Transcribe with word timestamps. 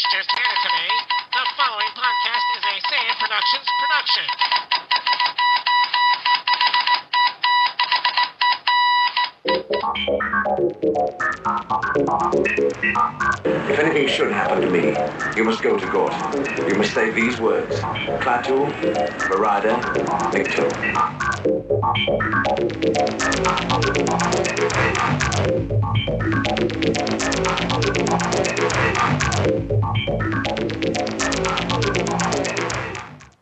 Just 0.00 0.30
handed. 0.32 0.90
The 1.30 1.44
following 1.58 1.92
podcast 1.92 2.46
is 2.56 2.64
a 2.64 2.80
Say 2.88 3.04
It 3.04 3.16
Productions 3.20 3.68
production. 3.84 4.24
If 13.68 13.78
anything 13.78 14.08
should 14.08 14.32
happen 14.32 14.62
to 14.62 14.70
me, 14.70 14.96
you 15.36 15.44
must 15.44 15.62
go 15.62 15.78
to 15.78 15.86
court. 15.88 16.14
You 16.66 16.76
must 16.76 16.94
say 16.94 17.10
these 17.10 17.38
words. 17.38 17.76
Klaatu, 18.20 18.72
Barada, 19.28 19.82
Nikto. 20.32 20.64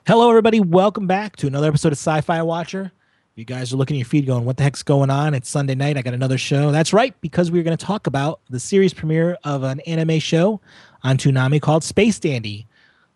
Hello, 0.08 0.30
everybody. 0.30 0.58
Welcome 0.58 1.06
back 1.06 1.36
to 1.36 1.46
another 1.46 1.68
episode 1.68 1.92
of 1.92 1.98
Sci 1.98 2.22
Fi 2.22 2.40
Watcher. 2.40 2.90
If 3.32 3.36
you 3.36 3.44
guys 3.44 3.74
are 3.74 3.76
looking 3.76 3.96
at 3.96 3.98
your 3.98 4.06
feed 4.06 4.24
going, 4.24 4.46
what 4.46 4.56
the 4.56 4.62
heck's 4.62 4.82
going 4.82 5.10
on? 5.10 5.34
It's 5.34 5.50
Sunday 5.50 5.74
night. 5.74 5.98
I 5.98 6.00
got 6.00 6.14
another 6.14 6.38
show. 6.38 6.72
That's 6.72 6.94
right, 6.94 7.14
because 7.20 7.50
we're 7.50 7.62
going 7.62 7.76
to 7.76 7.84
talk 7.84 8.06
about 8.06 8.40
the 8.48 8.58
series 8.58 8.94
premiere 8.94 9.36
of 9.44 9.64
an 9.64 9.80
anime 9.80 10.18
show 10.18 10.62
on 11.02 11.18
Toonami 11.18 11.60
called 11.60 11.84
Space 11.84 12.18
Dandy. 12.18 12.66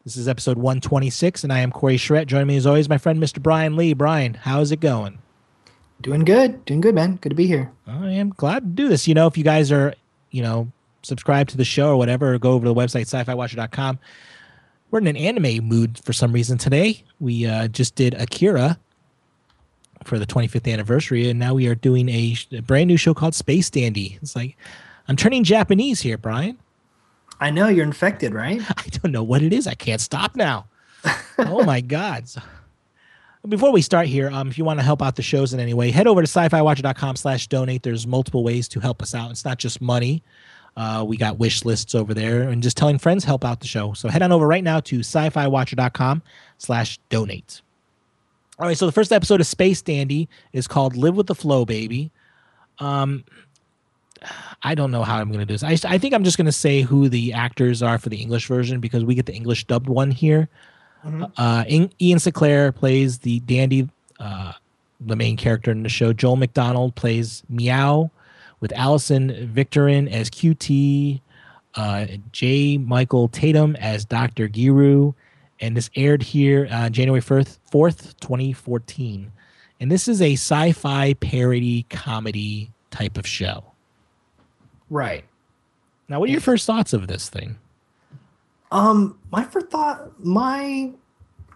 This 0.04 0.18
is 0.18 0.28
episode 0.28 0.58
126, 0.58 1.44
and 1.44 1.50
I 1.50 1.60
am 1.60 1.72
Corey 1.72 1.96
Charette. 1.96 2.26
Joining 2.26 2.48
me 2.48 2.58
as 2.58 2.66
always, 2.66 2.90
my 2.90 2.98
friend 2.98 3.18
Mr. 3.18 3.42
Bryan 3.42 3.74
Lee. 3.74 3.94
Bryan, 3.94 4.34
how's 4.34 4.70
it 4.70 4.80
going? 4.80 5.18
Doing 6.02 6.24
good. 6.24 6.62
Doing 6.66 6.82
good, 6.82 6.94
man. 6.94 7.16
Good 7.22 7.30
to 7.30 7.36
be 7.36 7.46
here. 7.46 7.72
I 7.86 8.10
am 8.10 8.34
glad 8.36 8.64
to 8.64 8.68
do 8.82 8.88
this. 8.90 9.08
You 9.08 9.14
know, 9.14 9.26
if 9.26 9.38
you 9.38 9.44
guys 9.44 9.72
are, 9.72 9.94
you 10.30 10.42
know, 10.42 10.70
subscribe 11.02 11.48
to 11.48 11.56
the 11.56 11.64
show 11.64 11.88
or 11.88 11.96
whatever, 11.96 12.34
or 12.34 12.38
go 12.38 12.52
over 12.52 12.66
to 12.66 12.74
the 12.74 12.78
website 12.78 13.06
sci-fi-watcher.com. 13.06 13.98
We're 14.92 14.98
in 14.98 15.06
an 15.06 15.16
anime 15.16 15.64
mood 15.64 15.98
for 16.04 16.12
some 16.12 16.32
reason 16.32 16.58
today. 16.58 17.02
We 17.18 17.46
uh, 17.46 17.68
just 17.68 17.94
did 17.94 18.12
Akira 18.12 18.78
for 20.04 20.18
the 20.18 20.26
25th 20.26 20.70
anniversary, 20.70 21.30
and 21.30 21.38
now 21.38 21.54
we 21.54 21.66
are 21.66 21.74
doing 21.74 22.10
a, 22.10 22.36
a 22.52 22.60
brand 22.60 22.88
new 22.88 22.98
show 22.98 23.14
called 23.14 23.34
Space 23.34 23.70
Dandy. 23.70 24.18
It's 24.20 24.36
like 24.36 24.54
I'm 25.08 25.16
turning 25.16 25.44
Japanese 25.44 26.02
here, 26.02 26.18
Bryan. 26.18 26.58
I 27.40 27.48
know 27.50 27.68
you're 27.68 27.86
infected, 27.86 28.34
right? 28.34 28.60
I 28.76 28.82
don't 28.90 29.12
know 29.12 29.22
what 29.22 29.42
it 29.42 29.54
is. 29.54 29.66
I 29.66 29.74
can't 29.74 30.00
stop 30.00 30.36
now. 30.36 30.66
oh 31.38 31.64
my 31.64 31.80
god. 31.80 32.28
So- 32.28 32.42
before 33.48 33.72
we 33.72 33.82
start 33.82 34.06
here, 34.06 34.30
um, 34.30 34.48
if 34.48 34.58
you 34.58 34.64
want 34.64 34.78
to 34.78 34.84
help 34.84 35.02
out 35.02 35.16
the 35.16 35.22
shows 35.22 35.52
in 35.52 35.58
any 35.58 35.74
way, 35.74 35.90
head 35.90 36.06
over 36.06 36.20
to 36.20 36.28
sci-fi-watcher.com 36.28 37.16
slash 37.16 37.48
donate. 37.48 37.82
There's 37.82 38.06
multiple 38.06 38.44
ways 38.44 38.68
to 38.68 38.78
help 38.78 39.02
us 39.02 39.14
out. 39.16 39.32
It's 39.32 39.44
not 39.44 39.58
just 39.58 39.80
money. 39.80 40.22
Uh, 40.76 41.04
we 41.06 41.16
got 41.16 41.38
wish 41.38 41.64
lists 41.64 41.94
over 41.94 42.14
there 42.14 42.48
and 42.48 42.62
just 42.62 42.76
telling 42.76 42.98
friends 42.98 43.24
help 43.24 43.44
out 43.44 43.60
the 43.60 43.66
show. 43.66 43.92
So 43.92 44.08
head 44.08 44.22
on 44.22 44.32
over 44.32 44.46
right 44.46 44.64
now 44.64 44.80
to 44.80 45.00
sci-fi-watcher.com 45.00 46.22
slash 46.58 46.98
donate. 47.10 47.60
All 48.58 48.66
right, 48.66 48.76
so 48.78 48.86
the 48.86 48.92
first 48.92 49.12
episode 49.12 49.40
of 49.40 49.46
Space 49.46 49.82
Dandy 49.82 50.28
is 50.52 50.66
called 50.66 50.96
Live 50.96 51.16
with 51.16 51.26
the 51.26 51.34
Flow, 51.34 51.64
Baby. 51.64 52.10
Um, 52.78 53.24
I 54.62 54.74
don't 54.74 54.90
know 54.92 55.02
how 55.02 55.18
I'm 55.18 55.28
going 55.28 55.40
to 55.40 55.46
do 55.46 55.54
this. 55.54 55.64
I, 55.64 55.94
I 55.94 55.98
think 55.98 56.14
I'm 56.14 56.22
just 56.24 56.36
going 56.36 56.46
to 56.46 56.52
say 56.52 56.82
who 56.82 57.08
the 57.08 57.32
actors 57.32 57.82
are 57.82 57.98
for 57.98 58.08
the 58.08 58.18
English 58.22 58.46
version 58.46 58.80
because 58.80 59.04
we 59.04 59.14
get 59.14 59.26
the 59.26 59.34
English 59.34 59.66
dubbed 59.66 59.88
one 59.88 60.10
here. 60.10 60.48
Uh, 61.36 61.64
In- 61.66 61.90
Ian 62.00 62.20
Sinclair 62.20 62.70
plays 62.70 63.18
the 63.18 63.40
dandy, 63.40 63.88
uh, 64.20 64.52
the 65.00 65.16
main 65.16 65.36
character 65.36 65.72
in 65.72 65.82
the 65.82 65.88
show. 65.88 66.12
Joel 66.12 66.36
McDonald 66.36 66.94
plays 66.94 67.42
Meow, 67.48 68.10
with 68.62 68.72
Alison 68.72 69.52
Viktorin 69.52 70.10
as 70.10 70.30
QT, 70.30 71.20
uh, 71.74 72.06
J. 72.30 72.78
Michael 72.78 73.28
Tatum 73.28 73.76
as 73.76 74.06
Dr. 74.06 74.48
Giru, 74.48 75.14
and 75.60 75.76
this 75.76 75.90
aired 75.96 76.22
here 76.22 76.68
uh, 76.70 76.88
January 76.88 77.20
4th, 77.20 77.58
4th, 77.70 78.18
2014. 78.20 79.32
And 79.80 79.90
this 79.90 80.06
is 80.06 80.22
a 80.22 80.34
sci 80.34 80.72
fi 80.72 81.14
parody 81.14 81.84
comedy 81.90 82.70
type 82.90 83.18
of 83.18 83.26
show. 83.26 83.64
Right. 84.88 85.24
Now, 86.08 86.20
what 86.20 86.28
are 86.28 86.32
your 86.32 86.40
first 86.40 86.64
thoughts 86.64 86.92
of 86.92 87.08
this 87.08 87.28
thing? 87.28 87.58
Um, 88.70 89.18
my 89.32 89.42
first 89.44 89.70
thought, 89.70 90.24
my 90.24 90.92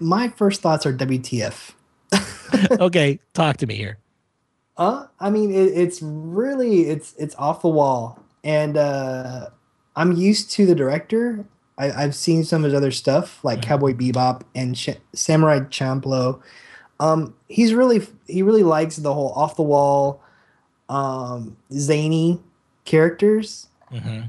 my 0.01 0.29
first 0.29 0.61
thoughts 0.61 0.85
are 0.87 0.93
WTF. 0.93 1.73
okay, 2.81 3.21
talk 3.33 3.59
to 3.59 3.67
me 3.67 3.77
here. 3.77 3.99
Uh, 4.79 5.07
I 5.21 5.31
mean, 5.31 5.51
it, 5.51 5.69
it's 5.75 6.01
really 6.03 6.83
it's 6.83 7.15
it's 7.19 7.35
off 7.37 7.63
the 7.63 7.69
wall, 7.69 8.23
and 8.45 8.77
uh, 8.77 9.49
I'm 9.95 10.13
used 10.13 10.51
to 10.53 10.67
the 10.67 10.75
director. 10.75 11.45
I, 11.79 11.91
I've 11.93 12.15
seen 12.15 12.45
some 12.45 12.63
of 12.65 12.71
his 12.71 12.75
other 12.75 12.91
stuff 12.91 13.43
like 13.45 13.63
Cowboy 13.63 13.93
Bebop 13.93 14.43
and 14.55 14.77
Sh- 14.77 14.91
Samurai 15.15 15.61
Champloo. 15.61 16.41
Um, 17.01 17.35
he's 17.49 17.75
really 17.75 18.07
he 18.27 18.43
really 18.43 18.63
likes 18.63 18.97
the 18.97 19.13
whole 19.13 19.33
off 19.33 19.57
the 19.57 19.63
wall, 19.63 20.23
um, 20.89 21.57
zany 21.73 22.41
characters. 22.85 23.69
hmm 23.91 24.23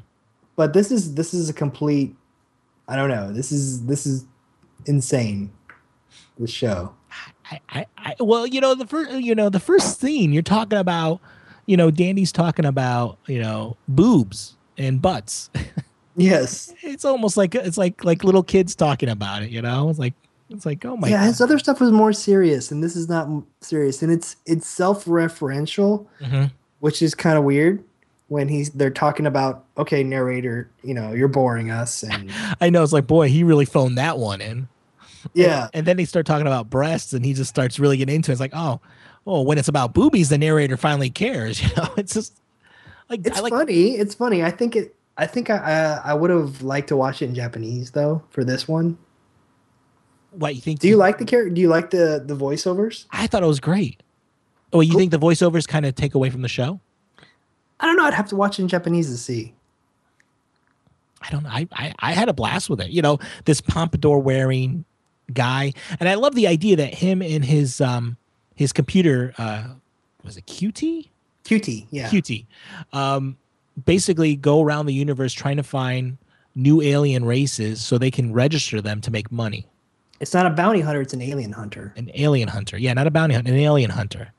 but 0.58 0.74
this 0.74 0.90
is 0.92 1.14
this 1.14 1.36
is 1.36 1.50
a 1.50 1.54
complete 1.54 2.16
i 2.88 2.96
don't 2.96 3.10
know 3.10 3.32
this 3.32 3.52
is 3.52 3.86
this 3.86 4.08
is 4.08 4.26
insane 4.88 5.52
this 6.40 6.50
show 6.50 6.94
I, 7.52 7.60
I, 7.70 7.86
I, 7.98 8.16
well, 8.20 8.46
you 8.46 8.60
know, 8.62 8.76
the 8.76 8.86
first, 8.88 9.12
you 9.12 9.34
know, 9.36 9.50
the 9.50 9.60
first 9.60 10.00
scene 10.02 10.34
you're 10.34 10.42
talking 10.44 10.78
about, 10.78 11.22
you 11.66 11.78
know, 11.78 11.92
Dandy's 11.92 12.32
talking 12.32 12.66
about, 12.66 13.18
you 13.28 13.40
know, 13.42 13.78
boobs 13.88 14.56
and 14.78 15.02
butts. 15.02 15.50
yes 16.20 16.74
it's 16.82 17.06
almost 17.06 17.38
like 17.38 17.54
it's 17.54 17.78
like 17.78 18.04
like 18.04 18.24
little 18.24 18.42
kids 18.44 18.76
talking 18.76 19.08
about 19.10 19.44
it, 19.44 19.50
you 19.52 19.62
know. 19.62 19.90
It's 19.90 20.00
like 20.00 20.14
it's 20.50 20.66
like 20.66 20.84
oh 20.86 20.98
my 20.98 21.10
yeah 21.10 21.18
god. 21.20 21.26
his 21.28 21.42
other 21.42 21.60
stuff 21.60 21.80
was 21.80 21.92
more 21.92 22.12
serious 22.12 22.72
and 22.72 22.84
this 22.84 22.96
is 22.96 23.08
not 23.08 23.28
serious 23.62 24.02
and 24.02 24.12
it's 24.12 24.36
it's 24.46 24.66
self-referential 24.68 26.06
Mhm. 26.22 26.52
which 26.80 27.02
is 27.02 27.14
kind 27.16 27.38
of 27.38 27.44
weird 27.44 27.84
when 28.30 28.48
he's 28.48 28.72
they're 28.72 28.90
talking 28.90 29.26
about 29.26 29.66
okay 29.78 30.04
narrator 30.04 30.70
you 30.84 30.94
know 30.94 31.12
you're 31.14 31.28
boring 31.28 31.70
us 31.70 32.04
and 32.04 32.32
I 32.62 32.70
know 32.70 32.84
it's 32.84 32.94
like 32.94 33.08
boy, 33.08 33.30
he 33.30 33.44
really 33.44 33.66
phoned 33.66 33.98
that 33.98 34.18
one 34.18 34.42
in. 34.42 34.68
Yeah 35.34 35.70
And 35.74 35.86
then 35.86 35.98
they 35.98 36.06
start 36.06 36.26
talking 36.26 36.48
about 36.48 36.70
breasts, 36.70 37.14
and 37.14 37.26
he 37.26 37.34
just 37.34 37.50
starts 37.50 37.80
really 37.80 37.98
getting 37.98 38.16
into 38.16 38.32
it. 38.32 38.34
It's 38.34 38.42
like 38.42 38.54
oh, 38.56 38.80
oh, 39.26 39.42
when 39.44 39.58
it's 39.58 39.68
about 39.68 39.94
boobies, 39.94 40.30
the 40.30 40.38
narrator 40.38 40.78
finally 40.78 41.10
cares. 41.10 41.62
You 41.64 41.70
know, 41.78 41.90
it's 41.98 42.14
just 42.14 42.40
like 43.10 43.26
it's 43.26 43.42
like 43.42 43.54
funny 43.54 43.92
it's 43.96 44.14
funny 44.14 44.44
i 44.44 44.52
think 44.52 44.76
it 44.76 44.94
i 45.18 45.26
think 45.26 45.50
i 45.50 45.56
i, 46.04 46.12
I 46.12 46.14
would 46.14 46.30
have 46.30 46.62
liked 46.62 46.90
to 46.90 46.98
watch 46.98 47.22
it 47.22 47.28
in 47.30 47.36
japanese 47.36 47.92
though 47.92 48.22
for 48.32 48.44
this 48.44 48.68
one 48.68 48.98
what 50.32 50.56
you 50.56 50.62
think. 50.62 50.80
do 50.82 50.90
you 50.90 50.98
like 50.98 51.18
the 51.18 51.24
character 51.24 51.50
do 51.54 51.62
you 51.62 51.70
like 51.70 51.90
the 51.92 52.22
the 52.26 52.36
voiceovers 52.36 53.06
I 53.12 53.28
thought 53.28 53.44
it 53.44 53.48
was 53.48 53.62
great. 53.62 54.04
Oh, 54.74 54.82
you 54.82 54.92
Cool. 54.92 55.00
think 55.00 55.12
the 55.12 55.20
voiceovers 55.20 55.66
kind 55.66 55.86
of 55.86 55.96
take 55.96 56.16
away 56.16 56.30
from 56.30 56.42
the 56.42 56.50
show? 56.50 56.82
I 57.80 57.86
don't 57.86 57.96
know. 57.96 58.04
I'd 58.04 58.14
have 58.14 58.28
to 58.28 58.36
watch 58.36 58.60
it 58.60 58.64
in 58.64 58.68
Japanese 58.68 59.10
to 59.10 59.18
see. 59.18 59.54
I 61.22 61.30
don't 61.32 61.44
know. 61.44 61.50
I, 61.50 61.68
I 61.72 61.94
I 62.00 62.12
had 62.12 62.28
a 62.28 62.34
blast 62.34 62.70
with 62.70 62.82
it. 62.82 62.90
You 62.92 63.02
know, 63.02 63.20
this 63.46 63.62
pompadour 63.62 64.20
wearing 64.20 64.84
guy, 65.34 65.74
and 66.00 66.08
I 66.08 66.16
love 66.16 66.36
the 66.36 66.48
idea 66.48 66.76
that 66.78 66.94
him 66.94 67.22
and 67.22 67.44
his 67.44 67.82
um 67.82 68.18
his 68.56 68.74
computer 68.74 69.34
uh 69.38 69.68
was 70.24 70.38
it 70.38 70.46
QT 70.46 71.10
QT, 71.44 71.88
yeah. 71.92 72.10
QT 72.10 72.46
um 72.94 73.38
basically 73.86 74.36
go 74.36 74.62
around 74.62 74.86
the 74.86 74.94
universe 74.94 75.34
trying 75.34 75.58
to 75.58 75.64
find 75.64 76.18
new 76.56 76.82
alien 76.82 77.24
races 77.24 77.80
so 77.80 77.98
they 77.98 78.12
can 78.12 78.34
register 78.34 78.82
them 78.82 79.00
to 79.02 79.12
make 79.12 79.32
money. 79.32 79.68
It's 80.20 80.34
not 80.34 80.48
a 80.48 80.50
bounty 80.50 80.82
hunter; 80.82 81.02
it's 81.02 81.14
an 81.14 81.22
alien 81.22 81.52
hunter. 81.52 81.94
An 81.96 82.10
alien 82.16 82.50
hunter, 82.50 82.78
yeah, 82.78 82.94
not 82.94 83.06
a 83.06 83.12
bounty 83.12 83.36
hunter, 83.36 83.52
an 83.52 83.60
alien 83.60 83.92
hunter. 83.92 84.34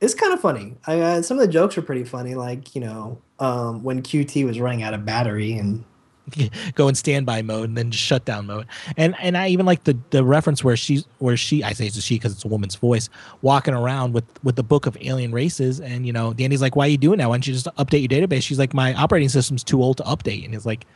It's 0.00 0.14
kind 0.14 0.32
of 0.32 0.40
funny. 0.40 0.76
I, 0.86 1.00
uh, 1.00 1.22
some 1.22 1.38
of 1.38 1.46
the 1.46 1.52
jokes 1.52 1.76
are 1.76 1.82
pretty 1.82 2.04
funny, 2.04 2.34
like 2.34 2.74
you 2.74 2.80
know 2.80 3.20
um, 3.38 3.82
when 3.82 4.02
QT 4.02 4.46
was 4.46 4.58
running 4.58 4.82
out 4.82 4.94
of 4.94 5.04
battery, 5.04 5.52
and 5.52 5.84
go 6.74 6.88
in 6.88 6.94
standby 6.94 7.42
mode 7.42 7.68
and 7.68 7.78
then 7.78 7.90
just 7.90 8.04
shutdown 8.04 8.46
mode. 8.46 8.66
And 8.96 9.14
and 9.20 9.36
I 9.36 9.48
even 9.48 9.66
like 9.66 9.84
the 9.84 9.96
the 10.10 10.24
reference 10.24 10.64
where 10.64 10.76
she's 10.76 11.04
where 11.18 11.36
she 11.36 11.62
I 11.62 11.72
say 11.72 11.86
it's 11.86 11.96
a 11.96 12.00
she 12.00 12.16
because 12.16 12.32
it's 12.32 12.44
a 12.44 12.48
woman's 12.48 12.76
voice 12.76 13.08
walking 13.42 13.74
around 13.74 14.12
with 14.12 14.24
with 14.42 14.56
the 14.56 14.62
book 14.62 14.86
of 14.86 14.96
alien 15.00 15.32
races. 15.32 15.80
And 15.80 16.06
you 16.06 16.12
know, 16.12 16.32
Dandy's 16.32 16.62
like, 16.62 16.76
"Why 16.76 16.86
are 16.86 16.90
you 16.90 16.98
doing 16.98 17.18
that? 17.18 17.28
Why 17.28 17.34
don't 17.34 17.46
you 17.46 17.54
just 17.54 17.66
update 17.76 18.10
your 18.10 18.26
database?" 18.26 18.42
She's 18.42 18.58
like, 18.58 18.74
"My 18.74 18.94
operating 18.94 19.28
system's 19.28 19.64
too 19.64 19.82
old 19.82 19.98
to 19.98 20.02
update." 20.04 20.44
And 20.44 20.54
he's 20.54 20.66
like, 20.66 20.86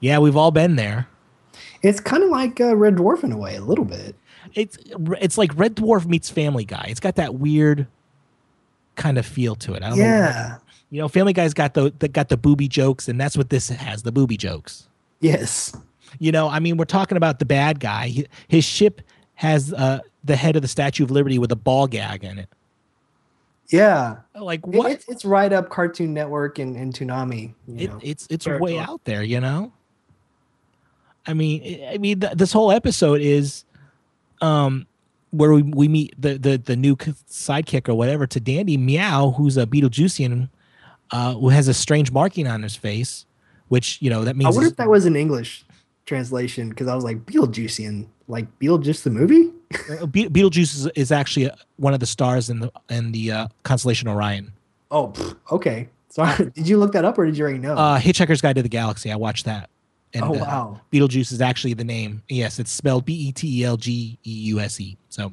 "Yeah, 0.00 0.18
we've 0.18 0.36
all 0.36 0.50
been 0.50 0.76
there." 0.76 1.08
it's 1.82 2.00
kind 2.00 2.22
of 2.22 2.30
like 2.30 2.60
uh, 2.60 2.76
Red 2.76 2.96
Dwarf 2.96 3.24
in 3.24 3.32
a 3.32 3.38
way, 3.38 3.56
a 3.56 3.62
little 3.62 3.84
bit. 3.84 4.14
It's 4.54 4.78
it's 5.20 5.38
like 5.38 5.56
Red 5.56 5.76
Dwarf 5.76 6.06
meets 6.06 6.30
Family 6.30 6.64
Guy. 6.64 6.86
It's 6.88 7.00
got 7.00 7.16
that 7.16 7.34
weird 7.34 7.86
kind 8.96 9.18
of 9.18 9.26
feel 9.26 9.54
to 9.56 9.74
it. 9.74 9.82
I 9.82 9.90
don't 9.90 9.98
know. 9.98 10.58
You 10.90 11.00
know, 11.00 11.08
Family 11.08 11.32
Guy's 11.32 11.54
got 11.54 11.74
the, 11.74 11.92
the 11.98 12.08
got 12.08 12.28
the 12.28 12.36
booby 12.36 12.66
jokes, 12.68 13.08
and 13.08 13.20
that's 13.20 13.36
what 13.36 13.50
this 13.50 13.68
has 13.68 14.02
the 14.02 14.12
booby 14.12 14.36
jokes. 14.36 14.88
Yes. 15.20 15.76
You 16.18 16.32
know, 16.32 16.48
I 16.48 16.58
mean, 16.58 16.76
we're 16.76 16.84
talking 16.84 17.16
about 17.16 17.38
the 17.38 17.44
bad 17.44 17.78
guy. 17.78 18.08
He, 18.08 18.26
his 18.48 18.64
ship 18.64 19.00
has 19.34 19.72
uh, 19.72 20.00
the 20.24 20.34
head 20.34 20.56
of 20.56 20.62
the 20.62 20.68
Statue 20.68 21.04
of 21.04 21.10
Liberty 21.10 21.38
with 21.38 21.52
a 21.52 21.56
ball 21.56 21.86
gag 21.86 22.24
in 22.24 22.38
it. 22.38 22.48
Yeah. 23.68 24.16
Like 24.34 24.66
what? 24.66 24.90
It's, 24.90 25.08
it's 25.08 25.24
right 25.24 25.52
up 25.52 25.70
Cartoon 25.70 26.12
Network 26.12 26.58
and, 26.58 26.74
and 26.76 26.92
Toonami. 26.92 27.54
You 27.68 27.84
It, 27.84 27.90
it's 28.02 28.26
it's 28.28 28.46
way 28.46 28.78
out 28.78 29.04
there, 29.04 29.22
you 29.22 29.40
know. 29.40 29.72
I 31.26 31.34
mean, 31.34 31.62
I- 31.62 31.94
I 31.94 31.98
mean, 31.98 32.18
th- 32.20 32.32
this 32.32 32.52
whole 32.52 32.72
episode 32.72 33.20
is, 33.20 33.64
um, 34.40 34.86
where 35.30 35.52
we, 35.52 35.62
we 35.62 35.86
meet 35.86 36.14
the, 36.20 36.36
the 36.38 36.56
the 36.58 36.74
new 36.74 36.96
sidekick 36.96 37.88
or 37.88 37.94
whatever 37.94 38.26
to 38.26 38.40
Dandy 38.40 38.76
Meow, 38.76 39.30
who's 39.36 39.56
a 39.56 39.64
Betelgeusian, 39.66 40.48
uh, 41.10 41.34
who 41.34 41.48
has 41.48 41.68
a 41.68 41.74
strange 41.74 42.12
marking 42.12 42.46
on 42.46 42.62
his 42.62 42.76
face, 42.76 43.26
which 43.68 44.00
you 44.00 44.10
know 44.10 44.24
that 44.24 44.36
means. 44.36 44.46
I 44.46 44.50
wonder 44.50 44.70
if 44.70 44.76
that 44.76 44.88
was 44.88 45.06
an 45.06 45.16
English 45.16 45.64
translation 46.06 46.70
because 46.70 46.88
I 46.88 46.94
was 46.94 47.04
like 47.04 47.24
Beetlejuicean, 47.26 48.06
like 48.28 48.46
Beetlejuice 48.58 49.02
the 49.02 49.10
movie. 49.10 49.50
uh, 50.00 50.06
Be- 50.06 50.28
Betelgeuse 50.28 50.74
is, 50.74 50.86
is 50.96 51.12
actually 51.12 51.50
uh 51.50 51.54
one 51.76 51.94
of 51.94 52.00
the 52.00 52.06
stars 52.06 52.50
in 52.50 52.60
the 52.60 52.72
in 52.88 53.12
the 53.12 53.32
uh, 53.32 53.48
constellation 53.62 54.08
Orion. 54.08 54.52
Oh, 54.90 55.12
okay. 55.52 55.88
Sorry, 56.08 56.50
did 56.54 56.68
you 56.68 56.76
look 56.78 56.92
that 56.92 57.04
up 57.04 57.18
or 57.18 57.26
did 57.26 57.36
you 57.36 57.44
already 57.44 57.58
know? 57.58 57.74
Uh, 57.74 57.98
Hitchhiker's 57.98 58.40
Guide 58.40 58.56
to 58.56 58.62
the 58.62 58.68
Galaxy. 58.68 59.12
I 59.12 59.16
watched 59.16 59.44
that. 59.44 59.70
And, 60.12 60.24
oh 60.24 60.34
uh, 60.34 60.38
wow. 60.38 60.80
Betelgeuse 60.90 61.30
is 61.30 61.40
actually 61.40 61.74
the 61.74 61.84
name. 61.84 62.22
Yes, 62.28 62.58
it's 62.58 62.72
spelled 62.72 63.04
B 63.04 63.14
E 63.28 63.32
T 63.32 63.60
E 63.60 63.64
L 63.64 63.76
G 63.76 64.18
E 64.26 64.30
U 64.30 64.58
S 64.58 64.80
E. 64.80 64.96
So 65.08 65.32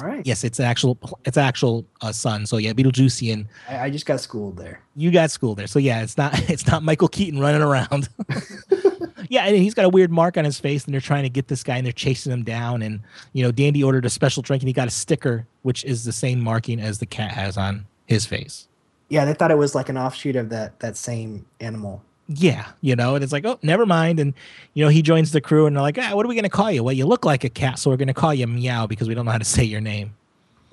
All 0.00 0.08
right. 0.08 0.24
yes, 0.26 0.42
it's 0.42 0.58
actual. 0.58 0.96
It's 1.24 1.36
actual 1.36 1.84
uh, 2.00 2.12
sun. 2.12 2.46
So 2.46 2.56
yeah, 2.56 2.72
Betelgeusian. 2.72 3.46
I, 3.68 3.80
I 3.80 3.90
just 3.90 4.06
got 4.06 4.20
schooled 4.20 4.56
there. 4.56 4.80
You 4.96 5.10
got 5.10 5.30
schooled 5.30 5.58
there. 5.58 5.66
So 5.66 5.78
yeah, 5.78 6.02
it's 6.02 6.16
not. 6.16 6.32
It's 6.52 6.66
not 6.66 6.82
Michael 6.82 7.08
Keaton 7.08 7.40
running 7.40 7.62
around. 7.62 8.08
yeah, 9.28 9.44
and 9.44 9.56
he's 9.56 9.74
got 9.74 9.84
a 9.84 9.88
weird 9.88 10.10
mark 10.10 10.36
on 10.36 10.44
his 10.44 10.58
face, 10.58 10.84
and 10.84 10.92
they're 10.92 11.00
trying 11.00 11.22
to 11.22 11.30
get 11.30 11.48
this 11.48 11.62
guy, 11.62 11.76
and 11.76 11.86
they're 11.86 11.92
chasing 11.92 12.32
him 12.32 12.42
down. 12.42 12.82
And 12.82 13.00
you 13.32 13.42
know, 13.42 13.52
Dandy 13.52 13.82
ordered 13.82 14.04
a 14.04 14.10
special 14.10 14.42
drink, 14.42 14.62
and 14.62 14.68
he 14.68 14.72
got 14.72 14.88
a 14.88 14.90
sticker, 14.90 15.46
which 15.62 15.84
is 15.84 16.04
the 16.04 16.12
same 16.12 16.40
marking 16.40 16.80
as 16.80 16.98
the 16.98 17.06
cat 17.06 17.32
has 17.32 17.56
on 17.56 17.86
his 18.06 18.26
face. 18.26 18.68
Yeah, 19.08 19.24
they 19.24 19.34
thought 19.34 19.50
it 19.50 19.58
was 19.58 19.74
like 19.74 19.88
an 19.88 19.98
offshoot 19.98 20.36
of 20.36 20.48
that 20.50 20.80
that 20.80 20.96
same 20.96 21.46
animal. 21.60 22.02
Yeah, 22.28 22.68
you 22.80 22.96
know, 22.96 23.14
and 23.14 23.22
it's 23.24 23.32
like, 23.32 23.44
oh, 23.44 23.58
never 23.62 23.84
mind. 23.86 24.18
And 24.20 24.32
you 24.74 24.84
know, 24.84 24.88
he 24.88 25.02
joins 25.02 25.32
the 25.32 25.40
crew, 25.40 25.66
and 25.66 25.76
they're 25.76 25.82
like, 25.82 25.98
ah, 25.98 26.14
what 26.14 26.24
are 26.24 26.28
we 26.28 26.34
gonna 26.34 26.48
call 26.48 26.70
you? 26.70 26.82
Well, 26.84 26.94
you 26.94 27.06
look 27.06 27.24
like 27.24 27.44
a 27.44 27.48
cat, 27.48 27.78
so 27.78 27.90
we're 27.90 27.96
gonna 27.96 28.14
call 28.14 28.32
you 28.34 28.46
Meow 28.46 28.86
because 28.86 29.08
we 29.08 29.14
don't 29.14 29.24
know 29.26 29.32
how 29.32 29.38
to 29.38 29.44
say 29.44 29.64
your 29.64 29.80
name. 29.80 30.14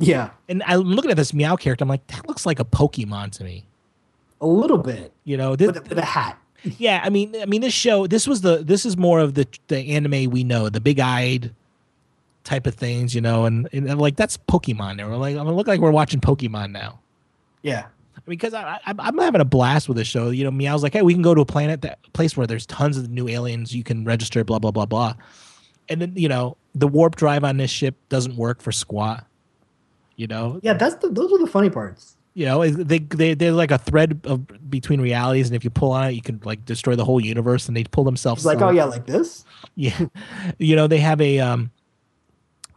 Yeah, 0.02 0.30
And 0.48 0.64
I'm 0.66 0.84
looking 0.84 1.12
at 1.12 1.18
this 1.18 1.34
Meow 1.34 1.58
character, 1.58 1.84
I'm 1.84 1.90
like, 1.90 2.08
that 2.08 2.26
looks 2.26 2.46
like 2.46 2.60
a 2.62 2.64
Pokemon 2.64 3.32
to 3.34 3.44
me. 3.44 3.66
a 4.40 4.48
little 4.48 4.78
bit 4.78 5.12
You 5.26 5.36
know, 5.36 5.58
this, 5.58 5.68
with, 5.68 5.78
a- 5.78 5.82
with 5.90 5.98
a 5.98 6.06
hat. 6.06 6.38
yeah. 6.64 7.02
I 7.04 7.10
mean, 7.10 7.36
I 7.42 7.46
mean, 7.46 7.60
this 7.60 7.74
show, 7.74 8.08
this 8.08 8.26
was 8.26 8.40
the, 8.40 8.60
this 8.64 8.86
is 8.86 8.96
more 8.96 9.20
of 9.20 9.34
the 9.34 9.46
the 9.68 9.78
anime 9.96 10.30
we 10.32 10.46
know, 10.46 10.70
the 10.70 10.80
big-eyed 10.80 11.54
type 12.46 12.66
of 12.66 12.76
things, 12.76 13.14
you 13.14 13.20
know, 13.20 13.44
and, 13.46 13.68
and 13.74 13.92
I'm 13.92 14.00
like 14.00 14.16
that's 14.16 14.38
Pokemon. 14.38 14.96
Now 14.96 15.10
we're 15.10 15.18
like, 15.18 15.36
I'm 15.36 15.50
look 15.50 15.68
like 15.68 15.82
we're 15.82 15.92
watching 15.92 16.22
Pokemon 16.22 16.72
now. 16.72 17.00
Yeah, 17.62 17.88
because 18.30 18.54
I, 18.54 18.80
I, 18.86 18.94
I'm 19.00 19.18
having 19.18 19.42
a 19.42 19.46
blast 19.46 19.88
with 19.90 19.98
this 19.98 20.08
show. 20.08 20.30
You 20.30 20.46
know, 20.46 20.52
Meow's 20.52 20.84
like, 20.84 20.94
hey, 20.94 21.02
we 21.02 21.14
can 21.14 21.22
go 21.22 21.36
to 21.36 21.42
a 21.42 21.46
planet 21.46 21.82
that 21.82 22.00
place 22.14 22.38
where 22.38 22.48
there's 22.48 22.66
tons 22.66 22.98
of 22.98 23.10
new 23.10 23.28
aliens. 23.28 23.76
You 23.76 23.84
can 23.84 24.06
register, 24.06 24.44
blah 24.46 24.60
blah 24.60 24.72
blah 24.72 24.86
blah. 24.86 25.16
And 25.90 26.02
then 26.02 26.14
you 26.16 26.30
know, 26.30 26.56
the 26.76 26.88
warp 26.88 27.16
drive 27.18 27.44
on 27.44 27.58
this 27.58 27.72
ship 27.72 27.96
doesn't 28.10 28.38
work 28.38 28.62
for 28.62 28.72
squat. 28.72 29.26
You 30.16 30.28
know, 30.28 30.60
yeah. 30.64 30.74
That's 30.74 30.96
the 30.96 31.10
those 31.10 31.32
are 31.34 31.38
the 31.40 31.48
funny 31.48 31.70
parts. 31.70 32.16
you 32.34 32.46
know, 32.46 32.66
they 32.68 33.00
they 33.00 33.34
they're 33.34 33.52
like 33.52 33.72
a 33.72 33.78
thread 33.78 34.20
of 34.26 34.46
between 34.70 35.02
realities, 35.02 35.48
and 35.48 35.56
if 35.56 35.64
you 35.64 35.70
pull 35.70 35.92
on 35.92 36.08
it, 36.10 36.12
you 36.12 36.22
can 36.22 36.40
like 36.44 36.64
destroy 36.66 36.96
the 36.96 37.06
whole 37.06 37.20
universe. 37.20 37.68
And 37.68 37.76
they 37.76 37.84
pull 37.86 38.04
themselves. 38.04 38.42
It's 38.42 38.46
like, 38.46 38.62
oh 38.62 38.70
yeah, 38.70 38.86
like 38.86 39.06
this. 39.06 39.46
yeah. 39.76 39.98
You 40.58 40.76
know, 40.76 40.88
they 40.88 41.00
have 41.00 41.20
a 41.22 41.40
um, 41.40 41.72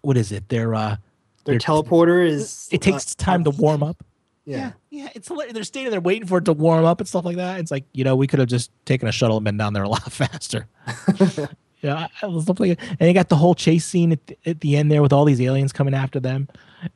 what 0.03 0.17
is 0.17 0.33
it? 0.33 0.49
They're 0.49 0.75
uh, 0.75 0.97
Their 1.45 1.55
They're- 1.55 1.59
teleporter 1.59 2.27
is. 2.27 2.69
it 2.71 2.81
takes 2.81 3.13
uh, 3.13 3.23
time 3.23 3.45
to 3.45 3.51
warm 3.51 3.83
up. 3.83 4.03
Yeah. 4.45 4.73
yeah, 4.91 5.09
it's 5.15 5.29
hilarious. 5.29 5.55
They're 5.55 5.63
standing 5.65 5.93
there 5.93 6.01
waiting 6.01 6.27
for 6.27 6.39
it 6.39 6.45
to 6.47 6.53
warm 6.53 6.85
up 6.85 7.01
and 7.01 7.09
stuff 7.09 7.25
like 7.25 7.37
that. 7.37 7.61
It's 7.61 7.71
like 7.71 7.85
you 7.93 8.03
know 8.03 8.17
we 8.17 8.27
could 8.27 8.41
have 8.41 8.49
just 8.49 8.71
taken 8.85 9.07
a 9.09 9.13
shuttle 9.13 9.37
and 9.37 9.45
been 9.45 9.57
down 9.57 9.73
there 9.73 9.85
a 9.85 9.89
lot 9.89 10.03
faster. 10.13 10.67
yeah, 11.81 12.09
I, 12.21 12.27
was 12.27 12.49
looking, 12.49 12.77
and 12.81 12.99
they 12.99 13.13
got 13.13 13.29
the 13.29 13.37
whole 13.37 13.55
chase 13.55 13.85
scene 13.85 14.13
at 14.13 14.27
the, 14.27 14.37
at 14.47 14.61
the 14.61 14.77
end 14.77 14.91
there 14.91 15.01
with 15.03 15.13
all 15.13 15.25
these 15.25 15.41
aliens 15.41 15.73
coming 15.73 15.95
after 15.95 16.19
them. 16.19 16.49